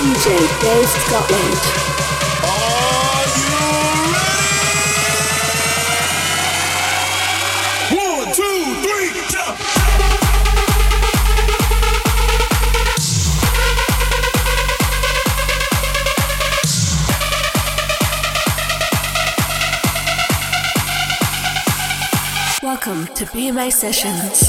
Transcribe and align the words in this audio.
DJ 0.00 0.26
Dave 0.62 0.88
Scotland. 0.88 1.60
Welcome 22.62 23.06
to 23.14 23.26
BMA 23.26 23.70
Sessions. 23.70 24.48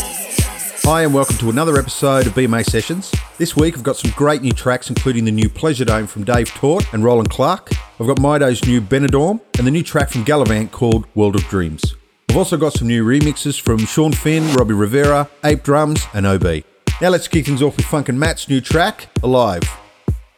Hi, 0.86 1.02
and 1.04 1.14
welcome 1.14 1.36
to 1.40 1.50
another 1.50 1.78
episode 1.78 2.28
of 2.28 2.34
BMA 2.36 2.64
Sessions. 2.64 3.12
This 3.42 3.56
week 3.56 3.76
I've 3.76 3.82
got 3.82 3.98
some 3.98 4.12
great 4.12 4.44
new 4.44 4.52
tracks, 4.52 4.88
including 4.92 5.26
the 5.26 5.32
new 5.32 5.50
Pleasure 5.50 5.84
Dome 5.84 6.06
from 6.06 6.24
Dave 6.24 6.54
Tort 6.54 6.86
and 6.94 7.04
Roland 7.04 7.32
Clark. 7.32 7.72
I've 8.00 8.06
got 8.06 8.20
Mido's 8.20 8.64
new 8.68 8.80
Benidorm 8.80 9.42
and 9.58 9.66
the 9.66 9.72
new 9.72 9.82
track 9.82 10.12
from 10.12 10.24
Gallivant 10.24 10.72
called 10.72 11.08
World 11.16 11.36
of 11.36 11.42
Dreams. 11.46 11.96
I've 12.30 12.38
also 12.38 12.56
got 12.56 12.74
some 12.74 12.88
new 12.88 13.04
remixes 13.04 13.60
from 13.60 13.80
Sean 13.80 14.12
Finn, 14.12 14.54
Robbie 14.54 14.76
Rivera, 14.76 15.28
Ape 15.44 15.64
Drums, 15.64 16.06
and 16.14 16.28
OB. 16.28 16.64
Now 17.02 17.10
let's 17.10 17.28
kick 17.28 17.48
things 17.48 17.64
off 17.64 17.78
with 17.78 17.88
Funk 17.88 18.10
and 18.10 18.20
Matt's 18.20 18.48
new 18.48 18.62
track, 18.62 19.08
Alive. 19.24 19.64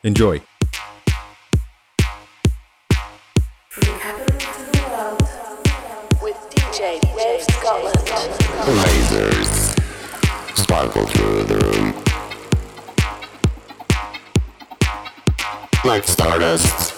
Enjoy. 0.05 0.41
Lasers 8.63 9.77
sparkle 10.57 11.05
through 11.07 11.43
the 11.43 11.57
room 11.57 12.02
like 15.85 16.05
stardust, 16.05 16.93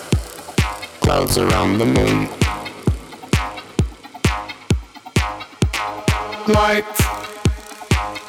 clouds 1.01 1.37
around 1.37 1.77
the 1.77 1.85
moon. 1.85 2.29
Light 6.47 6.85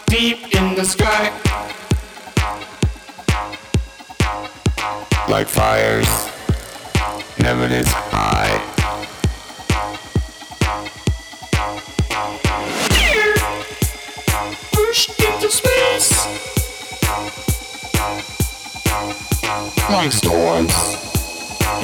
deep 0.07 0.55
in 0.55 0.75
the 0.75 0.84
sky, 0.84 1.31
like 5.29 5.47
fires, 5.47 6.09
never 7.39 7.69
this 7.69 7.89
high. 7.93 8.77
into 15.37 15.51
space. 15.51 16.56
Like 19.47 20.11
storms 20.11 20.75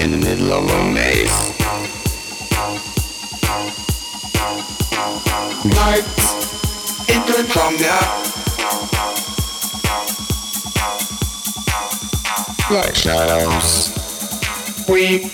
in 0.00 0.10
the 0.10 0.16
middle 0.18 0.52
of 0.52 0.68
a 0.68 0.92
maze. 0.92 1.30
Night 5.64 6.04
into 7.08 7.38
insomnia. 7.38 8.00
Like 12.69 12.96
shadows. 12.96 13.92
We 14.88 15.30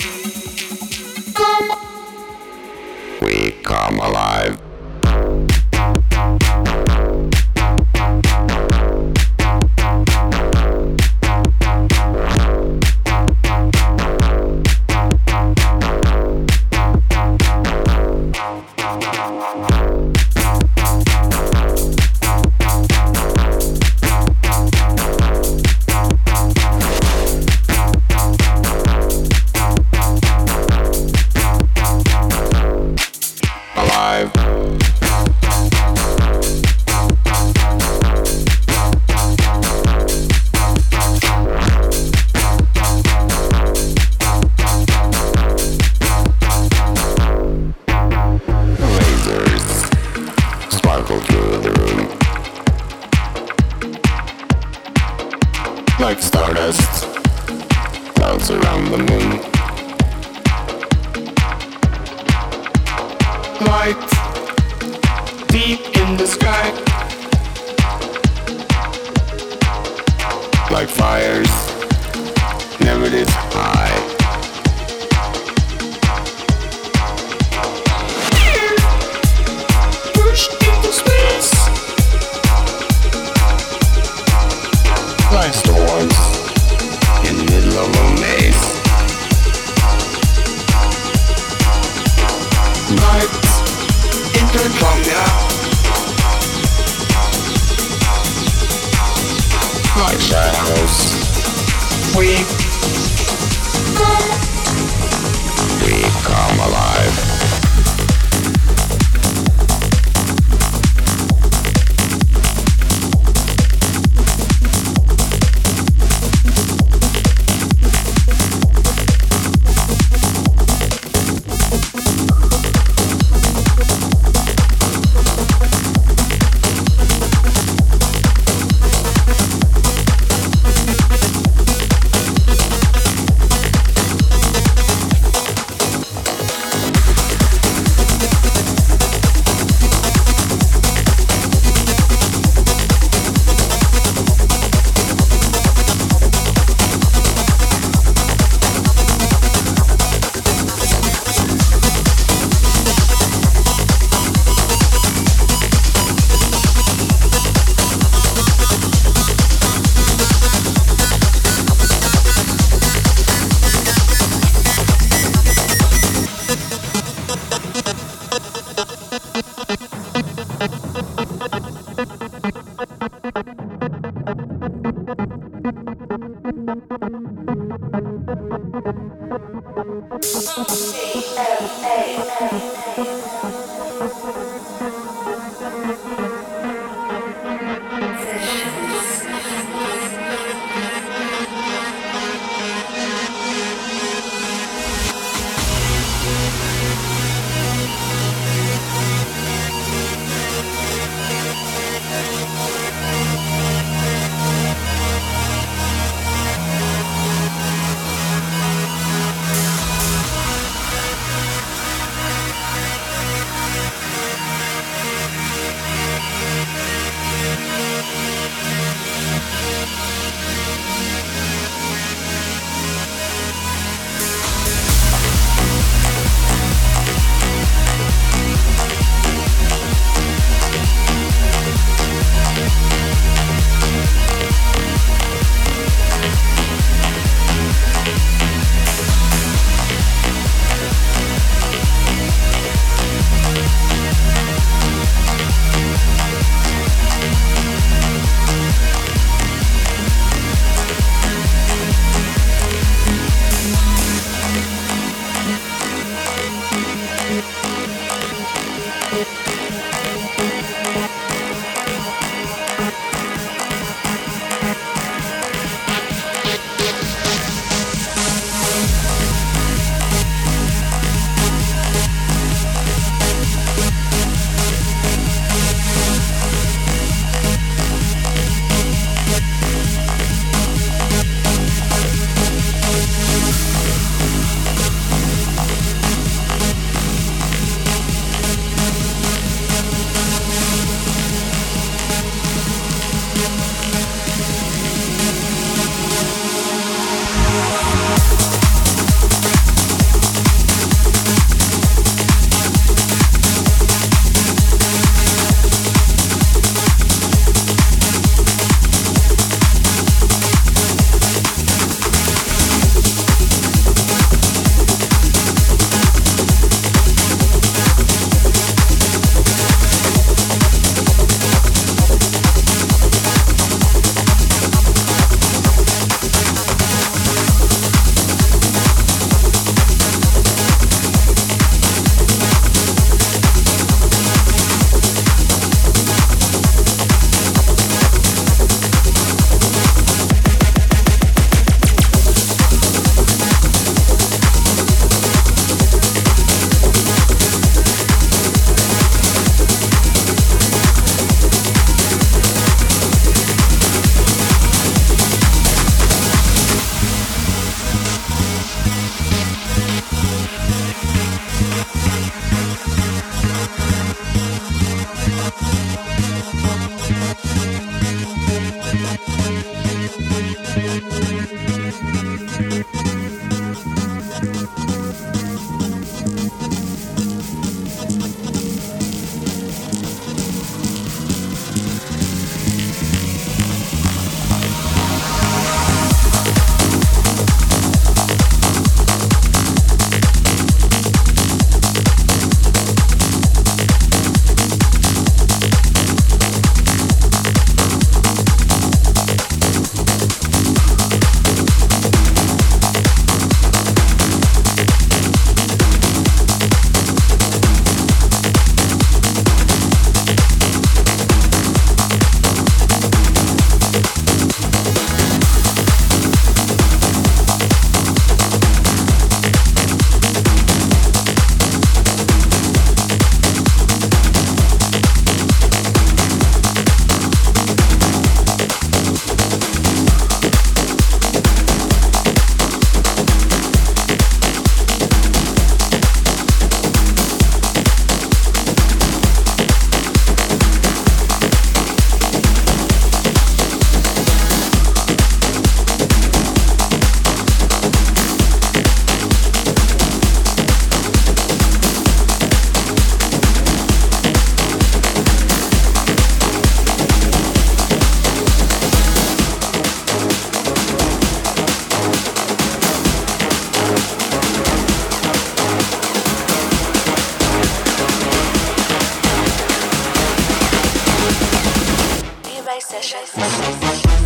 Sessions. 472.80 474.17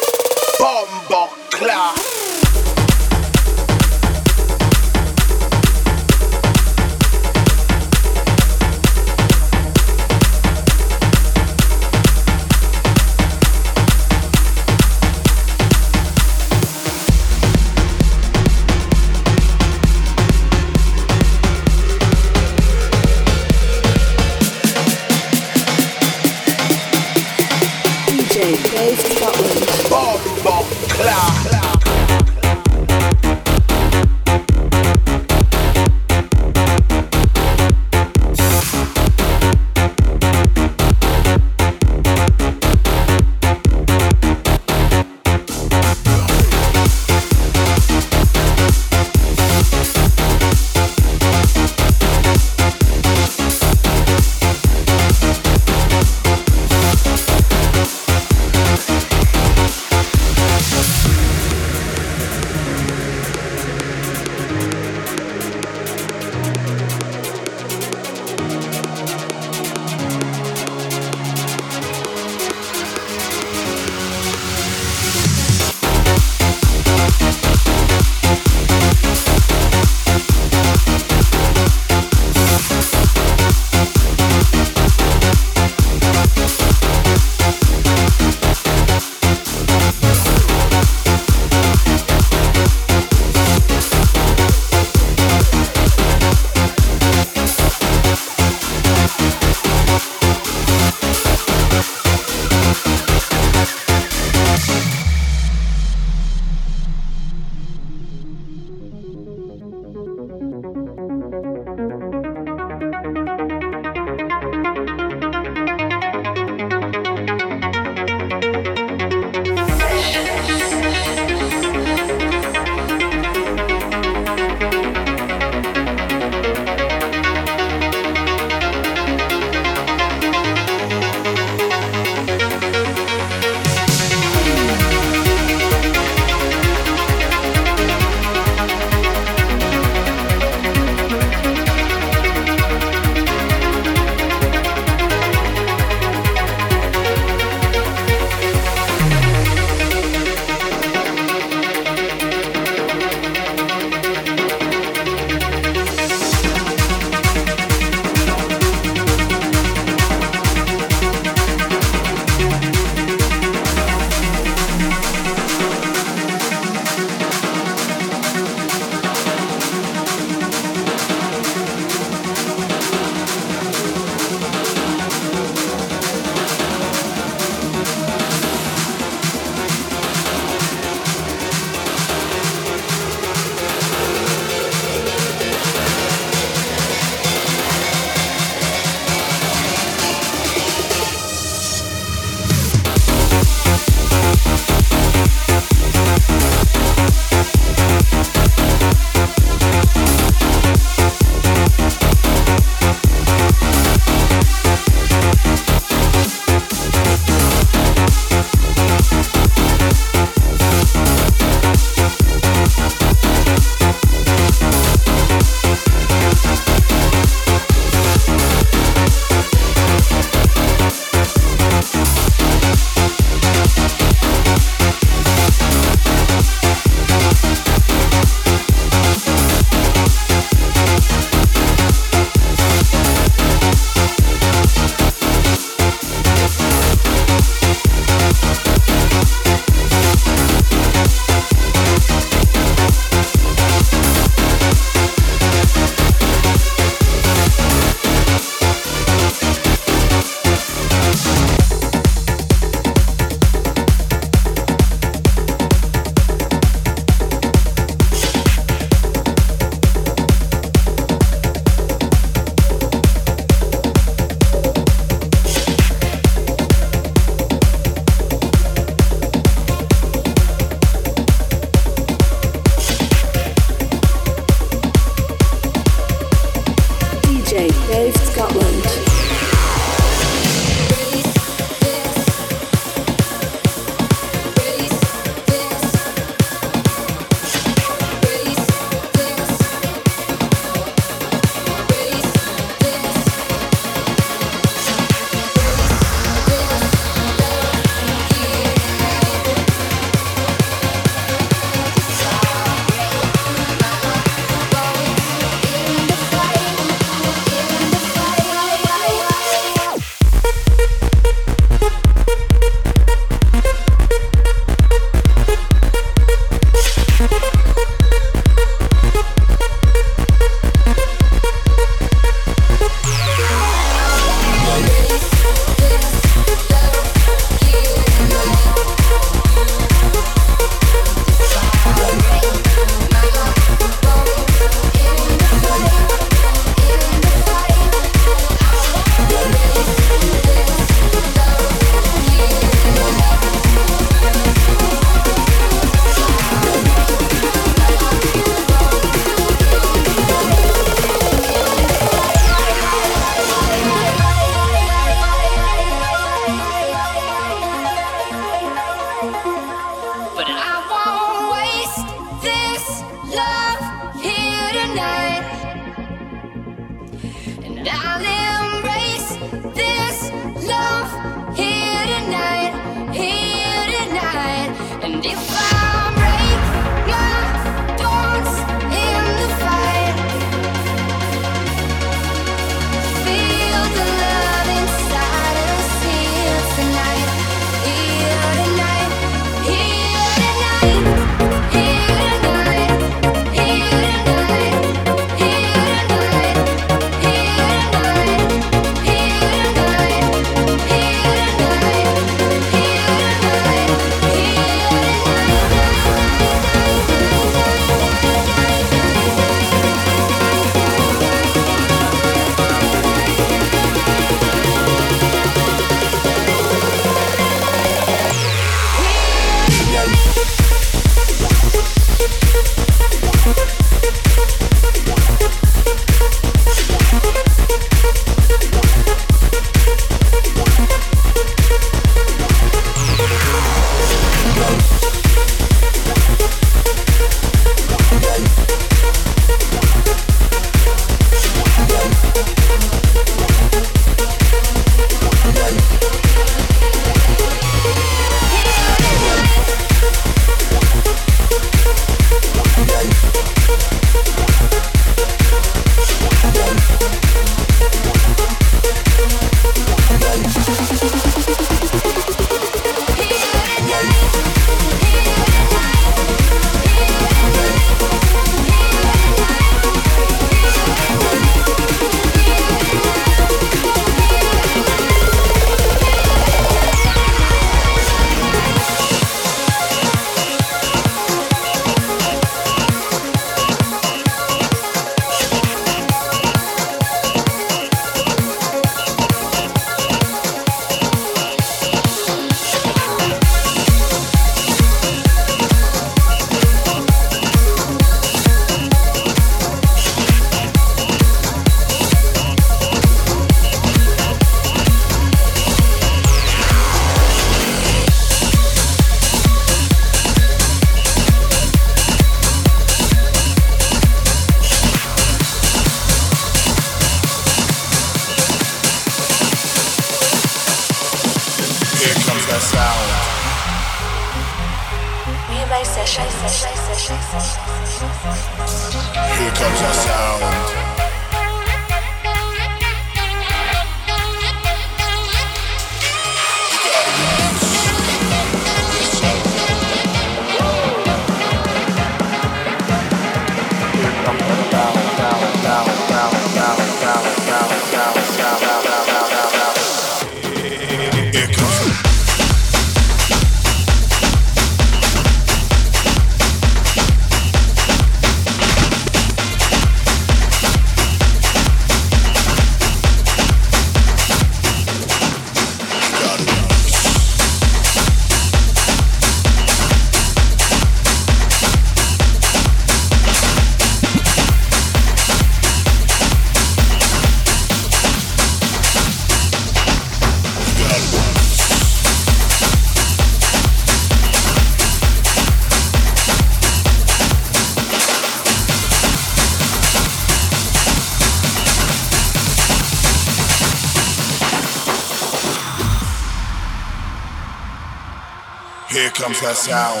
Comes 599.10 599.40
that 599.40 599.54
sound. 599.54 600.00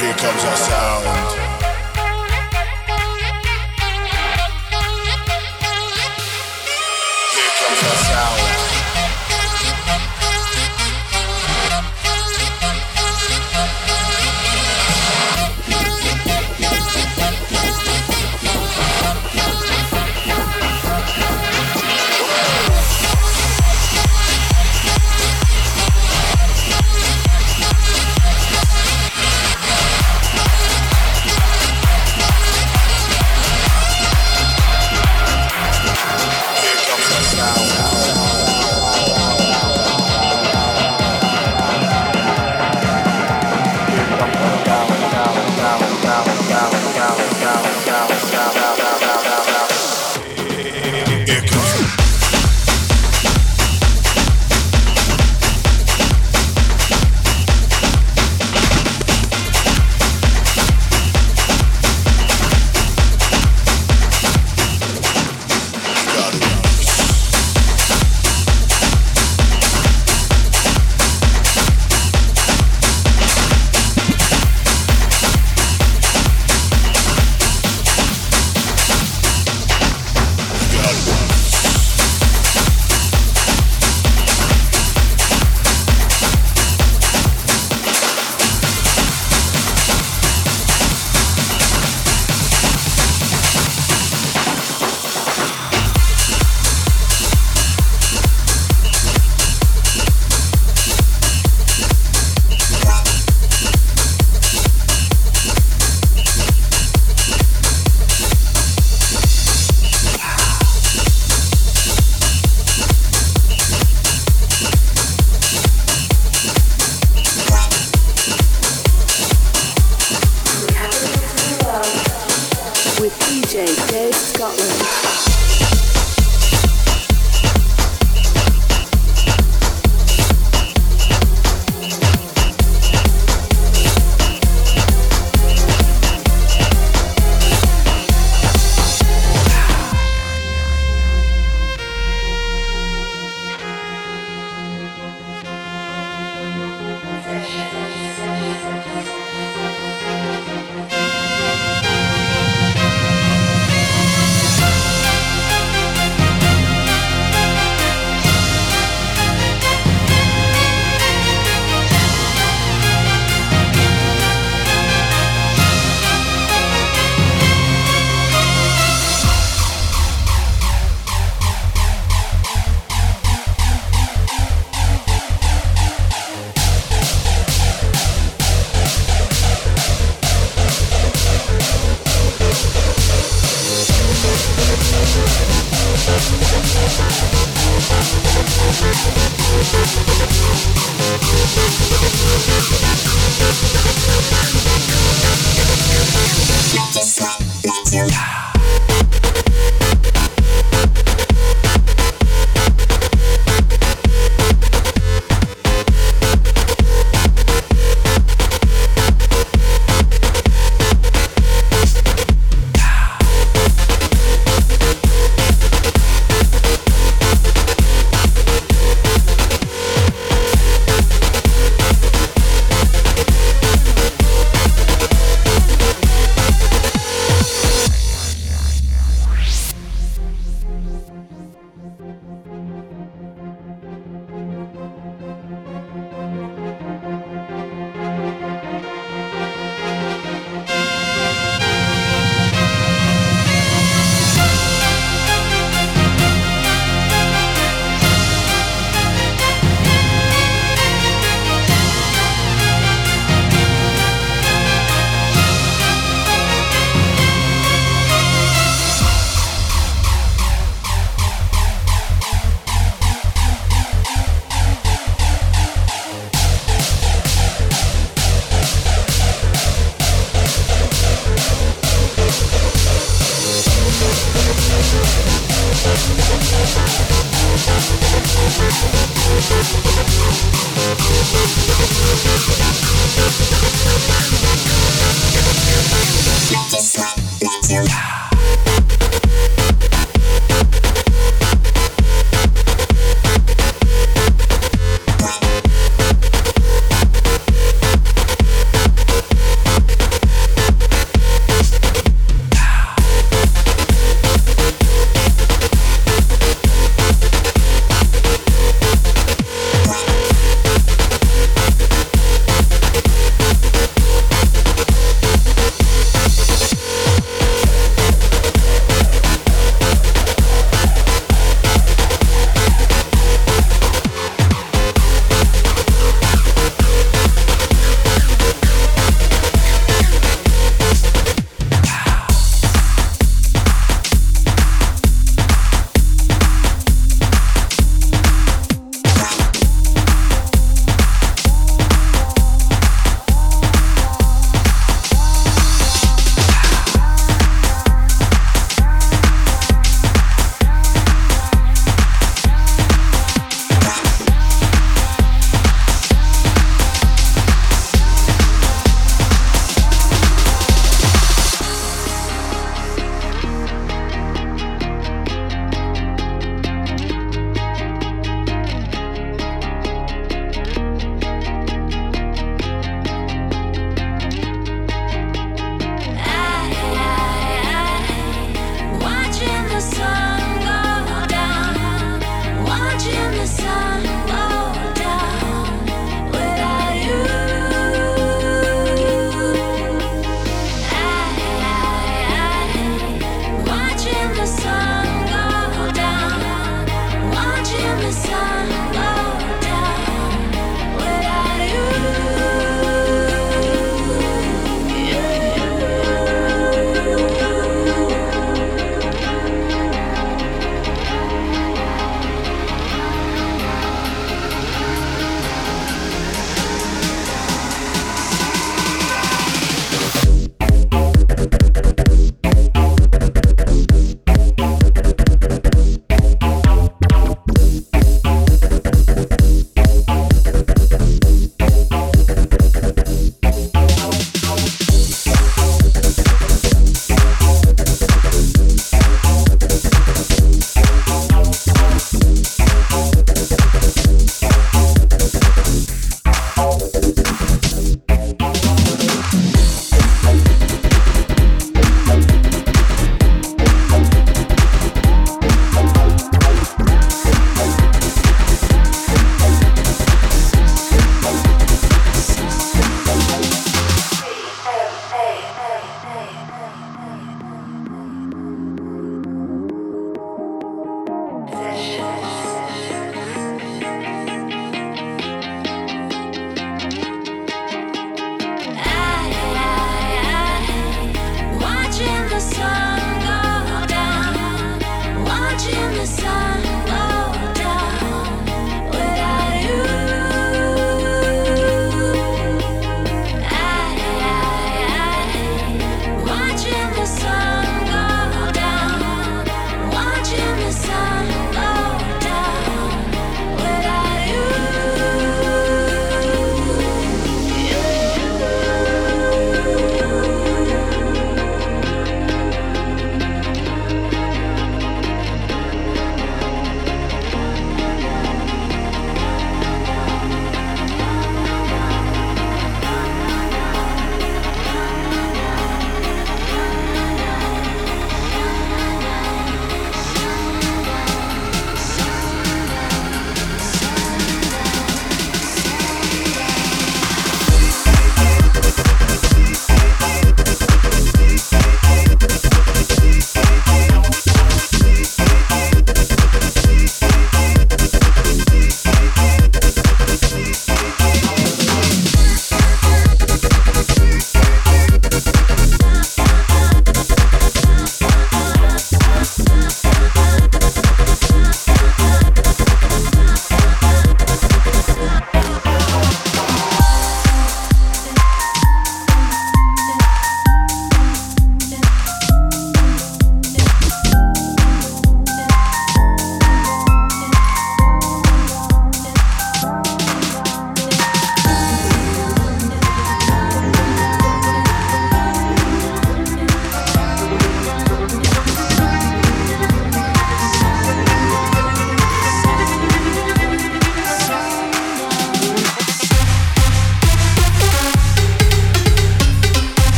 Here 0.00 0.14
comes 0.14 0.42
that 0.42 0.58
sound. 0.58 1.45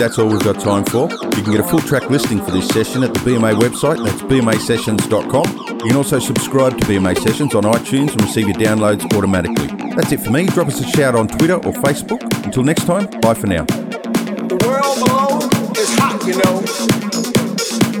That's 0.00 0.18
all 0.18 0.26
we've 0.26 0.42
got 0.42 0.58
time 0.58 0.82
for. 0.86 1.10
You 1.10 1.42
can 1.42 1.52
get 1.52 1.60
a 1.60 1.64
full 1.64 1.80
track 1.80 2.08
listing 2.08 2.40
for 2.42 2.50
this 2.52 2.66
session 2.68 3.04
at 3.04 3.12
the 3.12 3.20
BMA 3.20 3.60
website. 3.60 4.02
That's 4.02 4.22
bmasessions.com. 4.22 5.76
You 5.80 5.88
can 5.88 5.96
also 5.96 6.18
subscribe 6.18 6.78
to 6.78 6.84
BMA 6.86 7.18
Sessions 7.18 7.54
on 7.54 7.64
iTunes 7.64 8.12
and 8.12 8.22
receive 8.22 8.48
your 8.48 8.56
downloads 8.56 9.04
automatically. 9.14 9.66
That's 9.94 10.10
it 10.10 10.20
for 10.20 10.30
me. 10.30 10.46
Drop 10.46 10.68
us 10.68 10.80
a 10.80 10.88
shout 10.88 11.14
on 11.14 11.28
Twitter 11.28 11.56
or 11.56 11.72
Facebook. 11.84 12.22
Until 12.46 12.62
next 12.62 12.86
time, 12.86 13.10
bye 13.20 13.34
for 13.34 13.46
now. 13.46 13.64
The 13.64 14.56
world 14.64 15.04
below 15.04 15.38
is 15.76 15.94
hot, 15.98 16.24
you 16.26 16.36
know. 16.40 16.64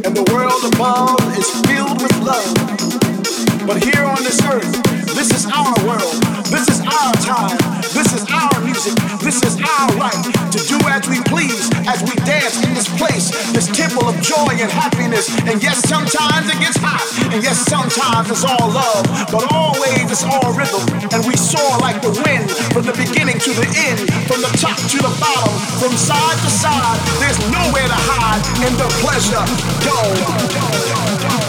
And 0.02 0.16
the 0.16 0.24
world 0.32 0.72
above 0.72 1.20
is 1.36 1.50
filled 1.68 2.00
with 2.00 2.16
love. 2.24 3.66
But 3.66 3.84
here 3.84 4.04
on 4.04 4.24
this 4.24 4.40
earth, 4.46 4.72
this 5.14 5.30
is 5.32 5.44
our 5.52 5.74
world. 5.86 6.22
This 6.46 6.66
is 6.66 6.80
our 6.80 7.12
time. 7.14 7.79
This 8.00 8.16
is 8.16 8.24
our 8.32 8.64
music. 8.64 8.96
This 9.20 9.44
is 9.44 9.60
our 9.60 9.88
right 10.00 10.24
to 10.56 10.58
do 10.64 10.80
as 10.88 11.04
we 11.04 11.20
please 11.28 11.68
as 11.84 12.00
we 12.00 12.16
dance 12.24 12.56
in 12.64 12.72
this 12.72 12.88
place, 12.96 13.28
this 13.52 13.68
temple 13.68 14.08
of 14.08 14.16
joy 14.24 14.56
and 14.56 14.72
happiness. 14.72 15.28
And 15.44 15.62
yes, 15.62 15.84
sometimes 15.84 16.48
it 16.48 16.56
gets 16.64 16.80
hot. 16.80 17.04
And 17.28 17.44
yes, 17.44 17.60
sometimes 17.68 18.30
it's 18.30 18.42
all 18.42 18.72
love. 18.72 19.04
But 19.28 19.52
always 19.52 20.08
it's 20.08 20.24
all 20.24 20.48
rhythm. 20.56 20.80
And 21.12 21.28
we 21.28 21.36
soar 21.36 21.76
like 21.84 22.00
the 22.00 22.16
wind 22.24 22.48
from 22.72 22.88
the 22.88 22.96
beginning 22.96 23.36
to 23.36 23.52
the 23.52 23.68
end, 23.68 24.08
from 24.24 24.40
the 24.40 24.52
top 24.56 24.80
to 24.80 24.96
the 24.96 25.12
bottom, 25.20 25.52
from 25.76 25.92
side 25.92 26.40
to 26.40 26.48
side. 26.48 26.96
There's 27.20 27.36
nowhere 27.52 27.84
to 27.84 28.00
hide 28.00 28.40
in 28.64 28.72
the 28.80 28.88
pleasure. 29.04 29.44
Go. 29.84 31.39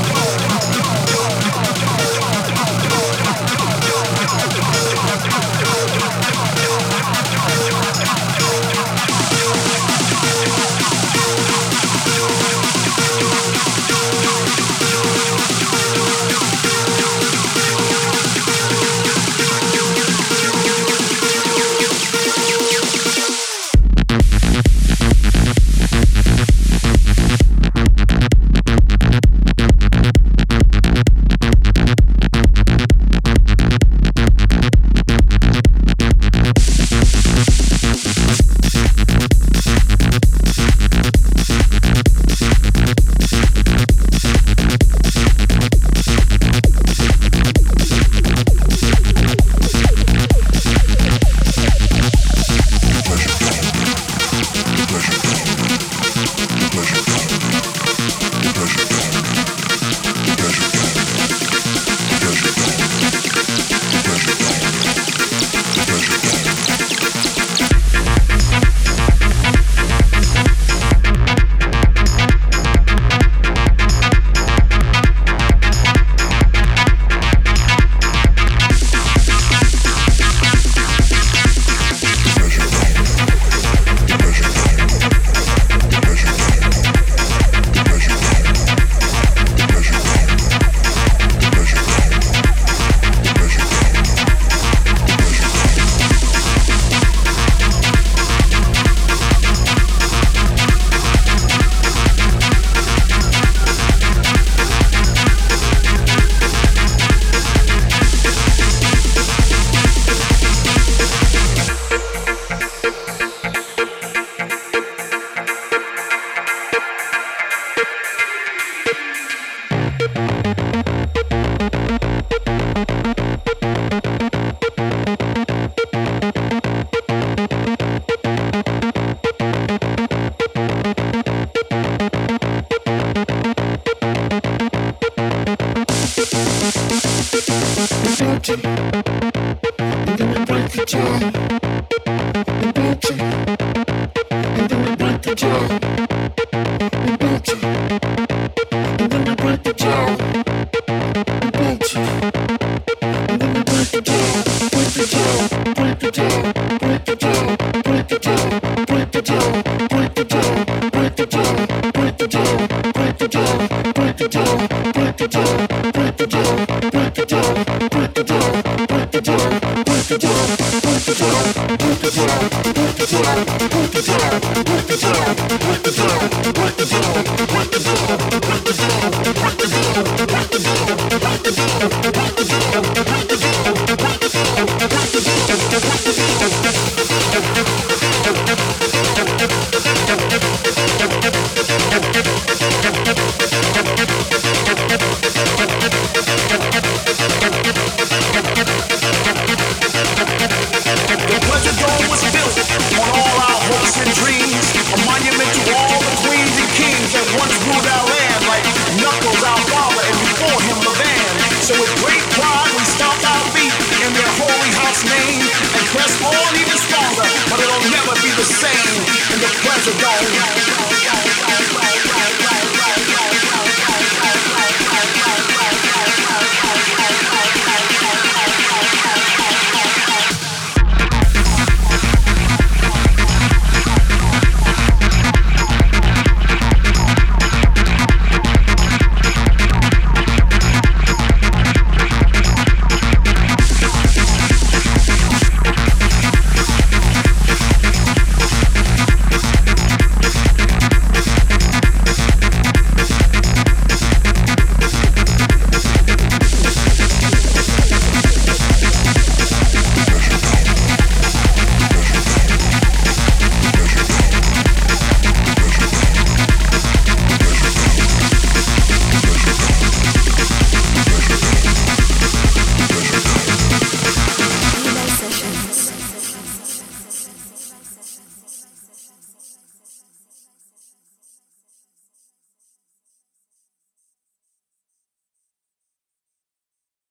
The 182.72 183.11